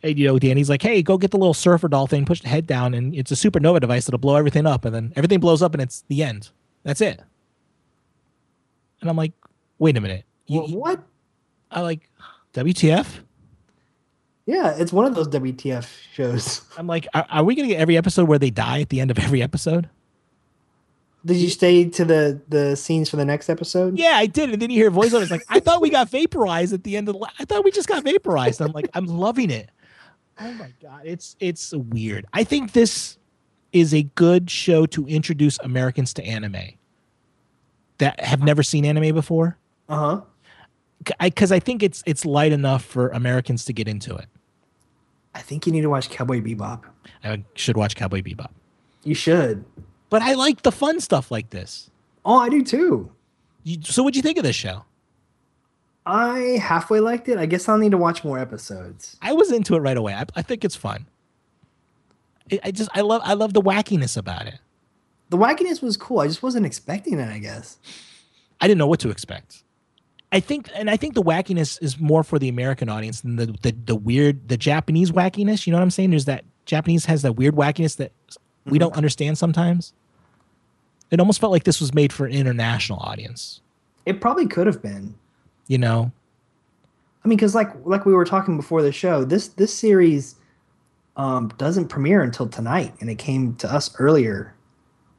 And 0.03 0.19
you 0.19 0.27
know, 0.27 0.39
Dandy's 0.41 0.69
like, 0.69 0.83
"Hey, 0.83 1.03
go 1.03 1.17
get 1.19 1.31
the 1.31 1.39
little 1.39 1.55
surfer 1.55 1.87
doll 1.87 2.09
thing, 2.09 2.25
push 2.25 2.41
the 2.41 2.49
head 2.49 2.67
down, 2.67 2.95
and 2.95 3.15
it's 3.15 3.31
a 3.31 3.35
supernova 3.37 3.81
device 3.81 4.07
that'll 4.07 4.19
blow 4.19 4.35
everything 4.35 4.67
up." 4.67 4.85
And 4.85 4.93
then 4.93 5.13
everything 5.15 5.39
blows 5.39 5.63
up, 5.63 5.73
and 5.73 5.83
it's 5.83 6.03
the 6.09 6.25
end. 6.25 6.51
That's 6.83 7.01
it. 7.01 7.21
And 9.01 9.09
I'm 9.09 9.17
like, 9.17 9.33
"Wait 9.79 9.97
a 9.97 10.01
minute, 10.01 10.25
you, 10.47 10.63
Wha- 10.63 10.69
what? 10.69 11.05
I 11.71 11.83
like 11.83 12.11
WTF?" 12.55 13.07
Yeah, 14.47 14.77
it's 14.77 14.93
one 14.93 15.05
of 15.05 15.15
those 15.15 15.29
WTF 15.29 15.89
shows. 16.13 16.63
I'm 16.79 16.87
like, 16.87 17.07
are, 17.13 17.27
are 17.29 17.45
we 17.45 17.55
gonna 17.55 17.69
get 17.69 17.81
every 17.81 17.97
episode 17.97 18.29
where 18.29 18.39
they 18.39 18.51
die 18.51 18.81
at 18.81 18.89
the 18.89 19.01
end 19.01 19.11
of 19.11 19.19
every 19.19 19.43
episode? 19.43 19.91
Did 21.25 21.39
you 21.39 21.51
stay 21.51 21.89
to 21.91 22.05
the 22.05 22.41
the 22.49 22.77
scenes 22.77 23.11
for 23.11 23.17
the 23.17 23.25
next 23.25 23.49
episode? 23.49 23.99
Yeah, 23.99 24.13
I 24.15 24.27
did. 24.27 24.51
And 24.51 24.63
then 24.63 24.71
you 24.71 24.77
hear 24.77 24.91
voiceover. 24.93 25.23
It's 25.23 25.31
like, 25.33 25.45
I 25.49 25.59
thought 25.59 25.81
we 25.81 25.91
got 25.91 26.09
vaporized 26.09 26.73
at 26.73 26.85
the 26.85 26.97
end 26.97 27.09
of 27.09 27.15
the. 27.15 27.19
la- 27.19 27.31
I 27.41 27.45
thought 27.45 27.65
we 27.65 27.73
just 27.73 27.89
got 27.89 28.05
vaporized. 28.05 28.61
I'm 28.61 28.71
like, 28.71 28.89
I'm 28.95 29.07
loving 29.07 29.51
it. 29.51 29.71
Oh 30.39 30.53
my 30.53 30.73
god, 30.81 31.03
it's 31.05 31.35
it's 31.41 31.73
weird. 31.73 32.27
I 32.33 32.45
think 32.45 32.73
this 32.73 33.19
is 33.73 33.93
a 33.93 34.05
good 34.05 34.51
show 34.51 34.87
to 34.87 35.07
introduce 35.07 35.59
Americans 35.59 36.15
to 36.15 36.25
anime 36.25 36.75
that 37.99 38.21
have 38.21 38.43
never 38.43 38.63
seen 38.63 38.85
anime 38.85 39.15
before. 39.15 39.59
Uh 39.89 39.97
huh. 39.97 40.21
Because 41.21 41.53
I, 41.53 41.61
think 41.61 41.83
it's 41.83 42.03
it's 42.07 42.25
light 42.25 42.53
enough 42.53 42.85
for 42.85 43.09
Americans 43.09 43.65
to 43.67 43.73
get 43.73 43.87
into 43.87 44.15
it. 44.15 44.27
I 45.37 45.41
think 45.43 45.67
you 45.67 45.73
need 45.73 45.83
to 45.83 45.91
watch 45.91 46.09
Cowboy 46.11 46.41
Bebop. 46.41 46.83
I 47.23 47.44
should 47.55 47.77
watch 47.77 47.94
Cowboy 47.94 48.23
Bebop, 48.23 48.50
You 49.05 49.15
should. 49.15 49.65
but 50.11 50.23
I 50.23 50.33
like 50.35 50.62
the 50.62 50.73
fun 50.73 50.99
stuff 51.00 51.31
like 51.31 51.50
this. 51.50 51.91
Oh, 52.25 52.38
I 52.38 52.49
do 52.49 52.65
too. 52.65 53.12
You, 53.62 53.79
so, 53.83 54.03
what'd 54.03 54.17
you 54.17 54.23
think 54.23 54.38
of 54.38 54.44
this 54.44 54.56
show? 54.56 54.85
I 56.06 56.59
halfway 56.62 57.00
liked 57.00 57.29
it. 57.29 57.37
I 57.38 57.47
guess 57.47 57.69
I'll 57.69 57.79
need 57.79 57.91
to 57.91 57.99
watch 57.99 58.25
more 58.25 58.38
episodes. 58.38 59.17
I 59.21 59.33
was 59.33 59.50
into 59.53 59.75
it 59.75 59.81
right 59.81 59.97
away. 59.97 60.15
I, 60.15 60.25
I 60.37 60.43
think 60.43 60.65
it's 60.65 60.77
fun. 60.77 61.06
I, 62.50 62.61
I 62.65 62.71
just 62.71 62.88
I 62.94 63.00
love 63.00 63.23
I 63.25 63.35
love 63.35 63.53
the 63.55 63.62
wackiness 63.62 64.17
about 64.17 64.47
it. 64.47 64.59
The 65.31 65.37
wackiness 65.37 65.83
was 65.83 65.97
cool. 65.97 66.21
I 66.21 66.29
just 66.29 66.43
wasn't 66.44 66.65
expecting 66.65 67.19
it. 67.19 67.29
I 67.29 67.38
guess. 67.38 67.79
I 68.61 68.69
didn't 68.69 68.79
know 68.79 68.87
what 68.87 69.00
to 69.00 69.11
expect. 69.11 69.65
I 70.32 70.40
think, 70.40 70.69
and 70.75 70.90
I 70.90 70.96
think 70.96 71.14
the 71.14 71.23
wackiness 71.23 71.81
is 71.82 72.00
more 72.00 72.25
for 72.25 72.38
the 72.38 72.49
American 72.49 72.88
audience 72.88 73.20
than 73.20 73.37
the 73.37 73.46
the, 73.62 73.73
the 73.84 73.94
weird, 73.94 74.49
the 74.49 74.56
Japanese 74.56 75.12
wackiness. 75.12 75.67
You 75.67 75.70
know 75.73 75.78
what 75.78 75.84
I'm 75.84 75.90
saying? 75.90 76.11
There's 76.11 76.25
that 76.25 76.44
Japanese 76.64 77.05
has 77.06 77.23
that 77.23 77.34
weird 77.34 77.55
wackiness 77.55 77.96
that 77.96 78.12
we 78.64 78.78
don't 78.78 78.94
understand 78.94 79.38
sometimes. 79.38 79.93
It 81.11 81.20
almost 81.20 81.40
felt 81.40 81.52
like 81.52 81.64
this 81.64 81.81
was 81.81 81.94
made 81.94 82.12
for 82.12 82.26
an 82.26 82.32
international 82.32 82.99
audience. 82.99 83.61
It 84.05 84.20
probably 84.20 84.46
could 84.46 84.67
have 84.67 84.82
been. 84.82 85.14
You 85.68 85.78
know? 85.78 86.11
I 87.25 87.28
mean, 87.28 87.37
because 87.37 87.54
like 87.54 87.71
like 87.85 88.04
we 88.04 88.12
were 88.12 88.25
talking 88.25 88.56
before 88.56 88.83
the 88.83 88.92
show, 88.92 89.25
this 89.25 89.49
this 89.49 89.73
series 89.73 90.37
um, 91.16 91.49
doesn't 91.56 91.88
premiere 91.88 92.23
until 92.23 92.49
tonight, 92.49 92.95
and 93.00 93.09
it 93.09 93.16
came 93.16 93.54
to 93.56 93.73
us 93.73 93.95
earlier, 93.99 94.54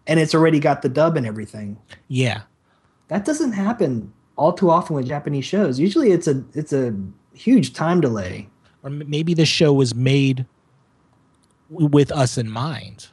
and 0.06 0.20
it's 0.20 0.36
already 0.36 0.60
got 0.60 0.82
the 0.82 0.90
dub 0.90 1.18
and 1.18 1.26
everything. 1.26 1.78
Yeah, 2.08 2.42
That 3.08 3.26
doesn't 3.26 3.54
happen 3.54 4.14
all 4.38 4.54
too 4.54 4.70
often 4.70 4.96
with 4.96 5.08
Japanese 5.08 5.46
shows. 5.46 5.80
Usually, 5.80 6.12
it's 6.12 6.28
a 6.28 6.44
it's 6.54 6.72
a 6.74 6.96
huge 7.34 7.74
time 7.74 8.02
delay. 8.02 8.48
or 8.84 8.90
maybe 8.90 9.34
this 9.34 9.50
show 9.50 9.74
was 9.74 9.94
made 9.96 10.46
w- 11.70 11.90
with 11.90 12.12
us 12.12 12.38
in 12.38 12.50
mind. 12.50 13.08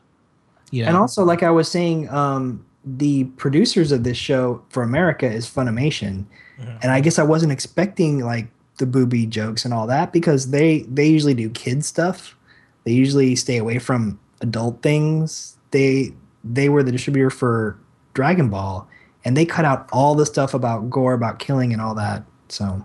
You 0.71 0.83
know? 0.83 0.89
And 0.89 0.97
also, 0.97 1.25
like 1.25 1.43
I 1.43 1.51
was 1.51 1.71
saying, 1.71 2.09
um, 2.11 2.65
the 2.85 3.25
producers 3.37 3.91
of 3.93 4.05
this 4.05 4.17
show 4.19 4.63
for 4.69 4.83
America 4.83 5.27
is 5.31 5.47
Funimation, 5.47 6.25
Mhm. 6.61 6.79
and 6.83 6.93
I 6.93 7.01
guess 7.01 7.19
I 7.19 7.23
wasn't 7.23 7.53
expecting 7.53 8.21
like 8.25 8.49
the 8.79 8.87
booby 8.87 9.25
jokes 9.27 9.65
and 9.65 9.73
all 9.73 9.87
that 9.87 10.13
because 10.13 10.51
they 10.51 10.81
they 10.93 11.07
usually 11.07 11.35
do 11.35 11.49
kid 11.51 11.85
stuff. 11.85 12.37
They 12.85 12.93
usually 12.93 13.35
stay 13.37 13.57
away 13.57 13.79
from 13.79 14.19
adult 14.43 14.83
things. 14.83 15.57
They 15.71 16.13
they 16.45 16.69
were 16.69 16.83
the 16.83 16.93
distributor 16.93 17.31
for 17.31 17.79
Dragon 18.13 18.49
Ball, 18.51 18.87
and 19.25 19.37
they 19.37 19.45
cut 19.45 19.65
out 19.65 19.89
all 19.93 20.15
the 20.15 20.27
stuff 20.27 20.55
about 20.55 20.91
gore, 20.91 21.15
about 21.15 21.39
killing, 21.39 21.73
and 21.73 21.81
all 21.81 21.95
that. 21.95 22.25
So 22.49 22.85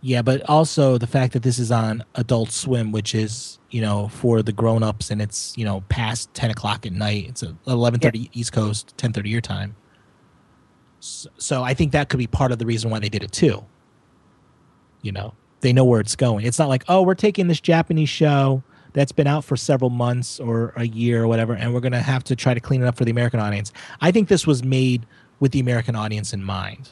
Yeah, 0.00 0.22
but 0.22 0.48
also 0.48 0.98
the 0.98 1.06
fact 1.06 1.32
that 1.32 1.42
this 1.42 1.58
is 1.58 1.70
on 1.70 2.04
Adult 2.14 2.50
Swim, 2.50 2.92
which 2.92 3.14
is 3.14 3.58
you 3.70 3.80
know 3.80 4.08
for 4.08 4.42
the 4.42 4.52
grown 4.52 4.82
ups, 4.82 5.10
and 5.10 5.22
it's 5.22 5.56
you 5.56 5.64
know 5.64 5.82
past 5.88 6.32
ten 6.34 6.50
o'clock 6.50 6.86
at 6.86 6.92
night. 6.92 7.26
It's 7.28 7.44
eleven 7.66 8.00
thirty 8.00 8.30
East 8.32 8.52
Coast, 8.52 8.94
ten 8.96 9.12
thirty 9.12 9.30
your 9.30 9.40
time. 9.40 9.76
So, 11.00 11.30
so 11.38 11.62
I 11.62 11.74
think 11.74 11.92
that 11.92 12.08
could 12.08 12.18
be 12.18 12.26
part 12.26 12.50
of 12.50 12.58
the 12.58 12.66
reason 12.66 12.90
why 12.90 12.98
they 12.98 13.08
did 13.08 13.22
it 13.22 13.32
too. 13.32 13.64
You 15.02 15.12
know, 15.12 15.34
they 15.60 15.72
know 15.72 15.84
where 15.84 16.00
it's 16.00 16.16
going. 16.16 16.44
It's 16.44 16.58
not 16.58 16.68
like 16.68 16.84
oh, 16.88 17.02
we're 17.02 17.14
taking 17.14 17.46
this 17.46 17.60
Japanese 17.60 18.08
show 18.08 18.62
that's 18.94 19.12
been 19.12 19.26
out 19.26 19.44
for 19.44 19.56
several 19.56 19.90
months 19.90 20.40
or 20.40 20.72
a 20.76 20.84
year 20.86 21.22
or 21.22 21.28
whatever, 21.28 21.54
and 21.54 21.72
we're 21.72 21.80
gonna 21.80 22.00
have 22.00 22.24
to 22.24 22.36
try 22.36 22.54
to 22.54 22.60
clean 22.60 22.82
it 22.82 22.86
up 22.86 22.96
for 22.96 23.04
the 23.04 23.10
American 23.10 23.38
audience. 23.40 23.72
I 24.00 24.10
think 24.10 24.28
this 24.28 24.46
was 24.46 24.64
made 24.64 25.06
with 25.40 25.52
the 25.52 25.60
American 25.60 25.94
audience 25.96 26.32
in 26.32 26.42
mind 26.44 26.90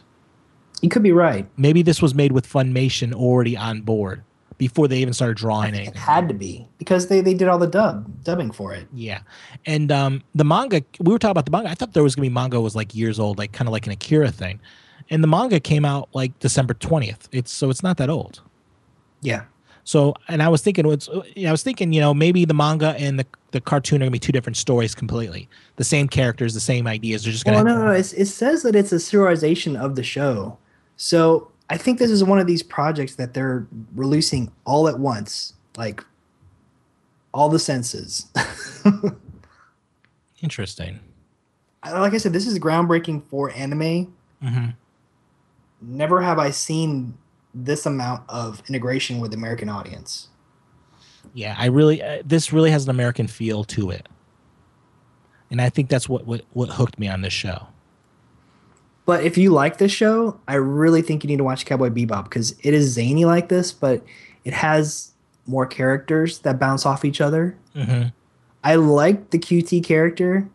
you 0.83 0.89
could 0.91 1.03
be 1.03 1.13
right. 1.13 1.47
maybe 1.57 1.83
this 1.83 2.03
was 2.03 2.15
made 2.15 2.33
with 2.33 2.47
Funimation 2.47 3.15
already 3.15 3.57
on 3.57 3.81
board 3.81 4.23
before 4.59 4.89
they 4.89 4.99
even 4.99 5.13
started 5.15 5.37
drawing 5.37 5.75
It 5.75 5.79
anything. 5.79 5.95
had 5.95 6.29
to 6.29 6.35
be 6.35 6.67
because 6.79 7.09
they 7.09 7.21
they 7.21 7.35
did 7.35 7.49
all 7.49 7.59
the 7.59 7.67
dub 7.67 8.23
dubbing 8.25 8.51
for 8.53 8.73
it. 8.75 8.87
Yeah, 8.95 9.21
and 9.67 9.91
um, 9.93 10.23
the 10.35 10.45
manga 10.45 10.83
we 11.01 11.13
were 11.13 11.19
talking 11.19 11.33
about 11.33 11.45
the 11.45 11.51
manga. 11.51 11.69
I 11.71 11.75
thought 11.75 11.93
there 11.93 12.03
was 12.03 12.15
gonna 12.15 12.25
be 12.29 12.33
manga 12.33 12.59
was 12.61 12.75
like 12.77 12.95
years 12.95 13.19
old, 13.21 13.37
like 13.39 13.53
kind 13.53 13.69
of 13.69 13.73
like 13.73 13.85
an 13.87 13.93
Akira 13.93 14.31
thing, 14.31 14.61
and 15.11 15.23
the 15.23 15.29
manga 15.29 15.61
came 15.61 15.85
out 15.85 16.09
like 16.15 16.39
December 16.39 16.73
twentieth. 16.75 17.29
It's 17.33 17.51
so 17.53 17.69
it's 17.69 17.83
not 17.83 17.97
that 17.99 18.09
old. 18.09 18.41
Yeah. 19.21 19.45
So, 19.87 20.15
and 20.27 20.43
I 20.43 20.49
was 20.49 20.63
thinking, 20.63 20.85
it's, 20.91 21.09
I 21.09 21.53
was 21.53 21.63
thinking, 21.63 21.93
you 21.93 22.01
know, 22.01 22.13
maybe 22.13 22.45
the 22.45 22.53
manga 22.55 22.97
and 22.99 23.21
the, 23.21 23.27
the 23.53 23.61
cartoon 23.61 24.03
are 24.03 24.05
gonna 24.05 24.11
be 24.11 24.19
two 24.19 24.33
different 24.33 24.57
stories 24.57 24.97
completely. 24.97 25.49
The 25.77 25.85
same 25.85 26.09
characters, 26.09 26.55
the 26.55 26.61
same 26.61 26.89
ideas. 26.89 27.23
They're 27.23 27.33
just 27.33 27.45
gonna. 27.45 27.63
Well, 27.63 27.65
no, 27.65 27.85
no, 27.85 27.93
it's, 27.93 28.13
it 28.13 28.27
says 28.27 28.65
that 28.65 28.75
it's 28.75 28.91
a 28.91 28.97
serialization 28.97 29.81
of 29.81 29.95
the 29.95 30.03
show. 30.03 30.59
So 30.97 31.53
I 31.71 31.77
think 31.77 32.01
this 32.01 32.11
is 32.11 32.25
one 32.25 32.41
of 32.41 32.49
these 32.49 32.65
projects 32.65 33.15
that 33.15 33.33
they're 33.33 33.65
releasing 33.95 34.51
all 34.65 34.89
at 34.89 34.99
once, 34.99 35.55
like 35.77 36.03
all 37.33 37.49
the 37.49 37.61
senses. 37.61 38.27
Interesting. 40.43 40.99
like 41.85 42.13
I 42.13 42.19
said, 42.19 42.33
this 42.33 42.49
is 42.49 42.59
groundbreaking 42.59 43.23
for 43.27 43.53
anime. 43.53 44.13
hmm 44.43 44.67
Never 45.81 46.23
have 46.23 46.41
I 46.41 46.51
seen 46.51 47.17
this 47.57 47.87
amount 47.87 48.23
of 48.29 48.63
integration 48.69 49.19
with 49.19 49.31
the 49.31 49.37
American 49.37 49.69
audience. 49.69 50.29
Yeah, 51.35 51.57
I 51.59 51.67
really, 51.67 52.03
uh, 52.03 52.23
this 52.25 52.53
really 52.53 52.71
has 52.71 52.85
an 52.85 52.91
American 52.91 53.27
feel 53.27 53.65
to 53.65 53.91
it, 53.91 54.09
and 55.51 55.61
I 55.61 55.71
think 55.71 55.89
that's 55.89 56.09
what 56.09 56.27
what 56.27 56.43
what 56.53 56.71
hooked 56.71 56.99
me 56.99 57.09
on 57.09 57.23
this 57.23 57.33
show. 57.33 57.69
But 59.07 59.25
if 59.25 59.39
you 59.39 59.51
like 59.51 59.79
this 59.79 59.93
show, 59.93 60.41
I 60.49 60.55
really 60.55 61.01
think 61.01 61.23
you 61.23 61.29
need 61.29 61.39
to 61.39 61.45
watch 61.45 61.65
Cowboy 61.65 61.91
Bebop 61.91 62.25
because 62.25 62.57
it 62.63 62.75
is 62.75 62.93
zany 62.93 63.25
like 63.25 63.49
this, 63.49 63.73
but 63.73 64.05
it 64.45 64.53
has 64.53 65.13
more 65.47 65.67
characters 65.67 66.41
that 66.41 66.59
bounce 66.59 66.85
off 66.85 67.05
each 67.05 67.21
other. 67.21 67.57
hmm 67.75 68.05
I 68.65 68.75
liked 68.75 69.31
the 69.31 69.39
QT 69.39 69.85
character. 69.85 70.49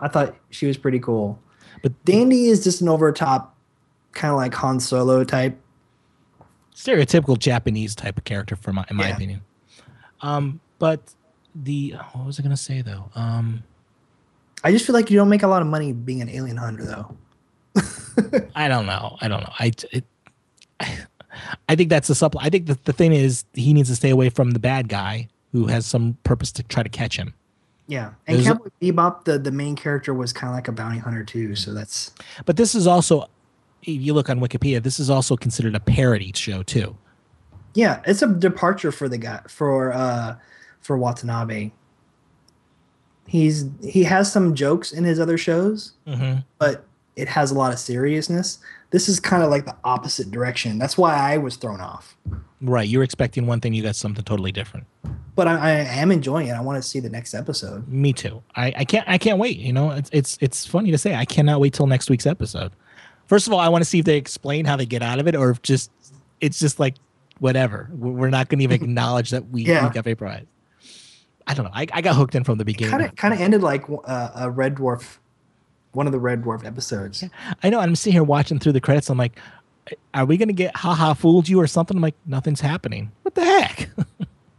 I 0.00 0.08
thought 0.08 0.34
she 0.50 0.66
was 0.66 0.76
pretty 0.76 0.98
cool. 0.98 1.38
But 1.80 2.04
Dandy 2.04 2.46
is 2.46 2.64
just 2.64 2.80
an 2.80 2.88
over 2.88 3.12
top, 3.12 3.56
kind 4.12 4.32
of 4.32 4.36
like 4.36 4.52
Han 4.54 4.80
Solo 4.80 5.22
type. 5.22 5.56
Stereotypical 6.74 7.38
Japanese 7.38 7.94
type 7.94 8.18
of 8.18 8.24
character, 8.24 8.56
for 8.56 8.72
my 8.72 8.84
in 8.90 8.96
my 8.96 9.08
Yeah. 9.08 9.14
opinion. 9.16 9.40
Um, 10.22 10.60
but 10.78 11.00
the 11.54 11.94
what 12.12 12.26
was 12.26 12.38
I 12.38 12.42
gonna 12.42 12.56
say 12.56 12.82
though? 12.82 13.10
Um, 13.14 13.62
I 14.62 14.72
just 14.72 14.84
feel 14.86 14.94
like 14.94 15.10
you 15.10 15.16
don't 15.16 15.28
make 15.30 15.42
a 15.42 15.48
lot 15.48 15.62
of 15.62 15.68
money 15.68 15.92
being 15.92 16.20
an 16.20 16.28
alien 16.28 16.58
hunter, 16.58 16.84
though. 16.84 17.16
I 18.54 18.68
don't 18.68 18.84
know. 18.86 19.16
I 19.20 19.28
don't 19.28 19.40
know. 19.40 19.52
I 19.58 19.72
it, 19.92 20.04
I 21.68 21.76
think 21.76 21.88
that's 21.90 22.10
a 22.10 22.14
supplement. 22.14 22.46
I 22.46 22.50
think 22.50 22.66
that 22.66 22.84
the 22.84 22.92
thing 22.92 23.12
is 23.12 23.44
he 23.54 23.72
needs 23.72 23.88
to 23.88 23.96
stay 23.96 24.10
away 24.10 24.28
from 24.28 24.50
the 24.50 24.58
bad 24.58 24.88
guy 24.88 25.28
who 25.52 25.66
has 25.66 25.86
some 25.86 26.16
purpose 26.24 26.52
to 26.52 26.62
try 26.64 26.82
to 26.82 26.88
catch 26.88 27.16
him. 27.16 27.34
Yeah, 27.86 28.12
and 28.26 28.36
There's 28.36 28.46
Cowboy 28.46 28.68
Bebop, 28.80 29.24
the 29.24 29.38
the 29.38 29.50
main 29.50 29.74
character 29.76 30.14
was 30.14 30.32
kind 30.32 30.50
of 30.50 30.54
like 30.54 30.68
a 30.68 30.72
bounty 30.72 30.98
hunter 30.98 31.24
too. 31.24 31.56
So 31.56 31.72
that's 31.74 32.12
But 32.44 32.56
this 32.56 32.74
is 32.74 32.86
also, 32.86 33.28
if 33.82 34.00
you 34.00 34.14
look 34.14 34.28
on 34.30 34.40
Wikipedia, 34.40 34.82
this 34.82 35.00
is 35.00 35.10
also 35.10 35.36
considered 35.36 35.74
a 35.74 35.80
parody 35.80 36.32
show 36.34 36.62
too. 36.62 36.96
yeah, 37.74 38.02
it's 38.06 38.22
a 38.22 38.26
departure 38.28 38.92
for 38.92 39.08
the 39.08 39.18
guy 39.18 39.40
for 39.48 39.92
uh 39.92 40.36
for 40.80 40.96
Watanabe. 40.98 41.70
He's 43.26 43.66
he 43.82 44.02
has 44.04 44.30
some 44.32 44.54
jokes 44.54 44.92
in 44.92 45.04
his 45.04 45.20
other 45.20 45.38
shows, 45.38 45.92
Mm-hmm. 46.06 46.40
but 46.58 46.84
it 47.16 47.28
has 47.28 47.50
a 47.50 47.54
lot 47.54 47.72
of 47.72 47.78
seriousness. 47.78 48.58
This 48.90 49.08
is 49.08 49.20
kind 49.20 49.42
of 49.42 49.50
like 49.50 49.66
the 49.66 49.76
opposite 49.84 50.30
direction. 50.30 50.78
That's 50.78 50.96
why 50.98 51.14
I 51.14 51.36
was 51.38 51.56
thrown 51.56 51.80
off. 51.80 52.16
Right. 52.60 52.88
You're 52.88 53.02
expecting 53.04 53.46
one 53.46 53.60
thing, 53.60 53.72
you 53.72 53.82
got 53.82 53.94
something 53.96 54.24
totally 54.24 54.52
different. 54.52 54.86
But 55.36 55.46
I, 55.46 55.54
I 55.58 55.70
am 56.00 56.10
enjoying 56.10 56.48
it. 56.48 56.52
I 56.52 56.60
want 56.60 56.82
to 56.82 56.86
see 56.88 56.98
the 56.98 57.08
next 57.08 57.34
episode. 57.34 57.86
Me 57.88 58.12
too. 58.12 58.42
I, 58.56 58.72
I 58.78 58.84
can't 58.84 59.08
I 59.08 59.16
can't 59.16 59.38
wait. 59.38 59.58
You 59.58 59.72
know, 59.72 59.90
it's 59.92 60.10
it's 60.12 60.38
it's 60.40 60.66
funny 60.66 60.90
to 60.90 60.98
say. 60.98 61.14
I 61.14 61.24
cannot 61.24 61.60
wait 61.60 61.72
till 61.72 61.86
next 61.86 62.10
week's 62.10 62.26
episode. 62.26 62.72
First 63.30 63.46
of 63.46 63.52
all, 63.52 63.60
I 63.60 63.68
want 63.68 63.84
to 63.84 63.88
see 63.88 64.00
if 64.00 64.04
they 64.04 64.16
explain 64.16 64.64
how 64.64 64.74
they 64.74 64.86
get 64.86 65.02
out 65.02 65.20
of 65.20 65.28
it, 65.28 65.36
or 65.36 65.50
if 65.50 65.62
just 65.62 65.88
it's 66.40 66.58
just 66.58 66.80
like 66.80 66.96
whatever. 67.38 67.88
We're 67.92 68.28
not 68.28 68.48
going 68.48 68.58
to 68.58 68.64
even 68.64 68.82
acknowledge 68.82 69.30
that 69.30 69.48
we, 69.50 69.62
Yeah. 69.62 69.86
we 69.86 69.94
got 69.94 70.02
vaporized. 70.04 70.48
I 71.46 71.54
don't 71.54 71.66
know. 71.66 71.70
I, 71.72 71.86
I 71.92 72.00
got 72.00 72.16
hooked 72.16 72.34
in 72.34 72.42
from 72.42 72.58
the 72.58 72.64
beginning. 72.64 72.90
Kind 72.90 73.04
of 73.04 73.14
kind 73.14 73.32
of 73.32 73.40
ended 73.40 73.62
like 73.62 73.84
uh, 73.88 74.30
a 74.34 74.50
Red 74.50 74.74
Dwarf, 74.74 75.18
one 75.92 76.06
of 76.06 76.12
the 76.12 76.18
Red 76.18 76.42
Dwarf 76.42 76.64
episodes. 76.64 77.22
I 77.62 77.70
know. 77.70 77.78
I'm 77.78 77.94
sitting 77.94 78.14
here 78.14 78.24
watching 78.24 78.58
through 78.58 78.72
the 78.72 78.80
credits. 78.80 79.08
I'm 79.08 79.16
like, 79.16 79.38
are 80.12 80.24
we 80.24 80.36
going 80.36 80.48
to 80.48 80.52
get 80.54 80.74
haha 80.76 81.14
fooled 81.14 81.48
you 81.48 81.60
or 81.60 81.68
something? 81.68 81.96
I'm 81.96 82.02
like, 82.02 82.16
nothing's 82.26 82.60
happening. 82.60 83.12
What 83.22 83.36
the 83.36 83.44
heck? 83.44 83.90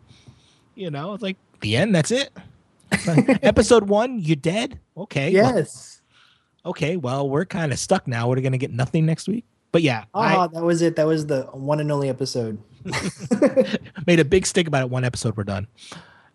you 0.75 0.89
know, 0.89 1.13
it's 1.13 1.21
like 1.23 1.35
the 1.59 1.75
end. 1.75 1.93
That's 1.93 2.11
it. 2.11 2.29
Episode 3.43 3.89
one, 3.89 4.19
you're 4.19 4.37
dead. 4.37 4.79
Okay. 4.95 5.29
Yes. 5.31 6.00
Okay. 6.65 6.97
Well, 6.97 7.29
we're 7.29 7.45
kind 7.45 7.71
of 7.71 7.79
stuck 7.79 8.07
now. 8.07 8.27
We're 8.29 8.41
going 8.41 8.51
to 8.51 8.57
get 8.57 8.71
nothing 8.71 9.05
next 9.05 9.27
week. 9.27 9.45
But 9.71 9.83
yeah, 9.83 10.03
Ah, 10.13 10.47
that 10.47 10.63
was 10.63 10.81
it. 10.81 10.97
That 10.97 11.07
was 11.07 11.27
the 11.27 11.43
one 11.53 11.79
and 11.79 11.89
only 11.91 12.09
episode. 12.09 12.61
Made 14.07 14.19
a 14.19 14.25
big 14.25 14.45
stick 14.45 14.67
about 14.67 14.81
it. 14.83 14.89
One 14.89 15.05
episode, 15.05 15.37
we're 15.37 15.43
done. 15.45 15.67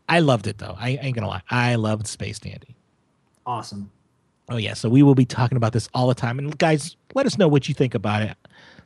I 0.08 0.20
loved 0.20 0.46
it 0.46 0.56
though. 0.58 0.74
I 0.78 0.90
ain't 1.02 1.14
gonna 1.14 1.26
lie. 1.28 1.42
I 1.50 1.74
loved 1.74 2.06
Space 2.06 2.38
Dandy. 2.38 2.76
Awesome. 3.44 3.90
Oh 4.48 4.56
yeah, 4.56 4.74
so 4.74 4.88
we 4.88 5.02
will 5.02 5.16
be 5.16 5.24
talking 5.26 5.56
about 5.56 5.72
this 5.72 5.88
all 5.92 6.06
the 6.06 6.14
time. 6.14 6.38
And 6.38 6.56
guys, 6.56 6.96
let 7.14 7.26
us 7.26 7.36
know 7.36 7.48
what 7.48 7.68
you 7.68 7.74
think 7.74 7.94
about 7.94 8.22
it. 8.22 8.36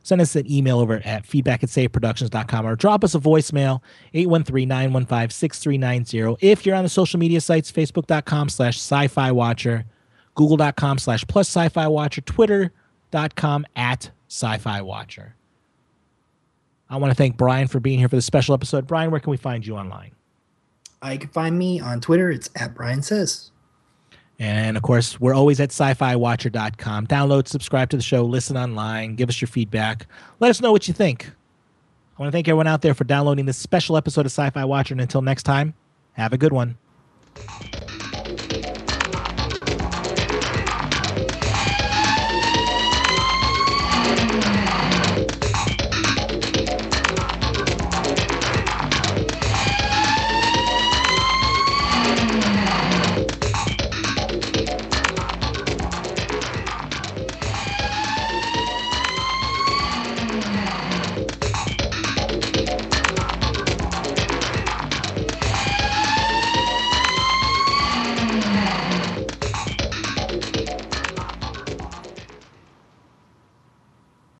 Send 0.03 0.19
us 0.19 0.35
an 0.35 0.51
email 0.51 0.79
over 0.79 0.99
at 1.05 1.25
feedback 1.27 1.61
at 1.63 1.69
sayitproductions.com 1.69 2.65
or 2.65 2.75
drop 2.75 3.03
us 3.03 3.13
a 3.15 3.19
voicemail 3.19 3.81
813-915-6390. 4.15 6.37
If 6.41 6.65
you're 6.65 6.75
on 6.75 6.81
the 6.83 6.89
social 6.89 7.19
media 7.19 7.39
sites, 7.39 7.71
facebook.com 7.71 8.49
slash 8.49 8.77
sci-fi 8.77 9.31
watcher, 9.31 9.85
google.com 10.35 10.97
slash 10.97 11.25
plus 11.27 11.47
sci-fi 11.47 11.87
watcher, 11.87 12.21
twitter.com 12.21 13.65
at 13.75 14.11
sci-fi 14.27 14.81
watcher. 14.81 15.35
I 16.89 16.97
want 16.97 17.11
to 17.11 17.15
thank 17.15 17.37
Bryan 17.37 17.67
for 17.67 17.79
being 17.79 17.99
here 17.99 18.09
for 18.09 18.17
this 18.17 18.25
special 18.25 18.53
episode. 18.53 18.85
Bryan, 18.85 19.11
where 19.11 19.19
can 19.19 19.31
we 19.31 19.37
find 19.37 19.65
you 19.65 19.77
online? 19.77 20.11
Uh, 21.03 21.09
you 21.09 21.19
can 21.19 21.29
find 21.29 21.57
me 21.57 21.79
on 21.79 22.01
Twitter. 22.01 22.29
It's 22.29 22.49
at 22.55 22.75
Brian 22.75 23.01
Says. 23.01 23.51
And 24.39 24.75
of 24.75 24.83
course, 24.83 25.19
we're 25.19 25.35
always 25.35 25.59
at 25.59 25.69
sci 25.69 25.93
fi 25.93 26.15
watcher.com. 26.15 27.07
Download, 27.07 27.47
subscribe 27.47 27.89
to 27.91 27.97
the 27.97 28.03
show, 28.03 28.25
listen 28.25 28.57
online, 28.57 29.15
give 29.15 29.29
us 29.29 29.39
your 29.39 29.47
feedback. 29.47 30.07
Let 30.39 30.49
us 30.49 30.61
know 30.61 30.71
what 30.71 30.87
you 30.87 30.93
think. 30.93 31.31
I 32.17 32.21
want 32.21 32.31
to 32.31 32.35
thank 32.35 32.47
everyone 32.47 32.67
out 32.67 32.81
there 32.81 32.93
for 32.93 33.03
downloading 33.03 33.45
this 33.45 33.57
special 33.57 33.97
episode 33.97 34.25
of 34.25 34.31
Sci 34.31 34.49
Fi 34.49 34.65
Watcher. 34.65 34.93
And 34.93 35.01
until 35.01 35.21
next 35.21 35.43
time, 35.43 35.73
have 36.13 36.33
a 36.33 36.37
good 36.37 36.53
one. 36.53 36.77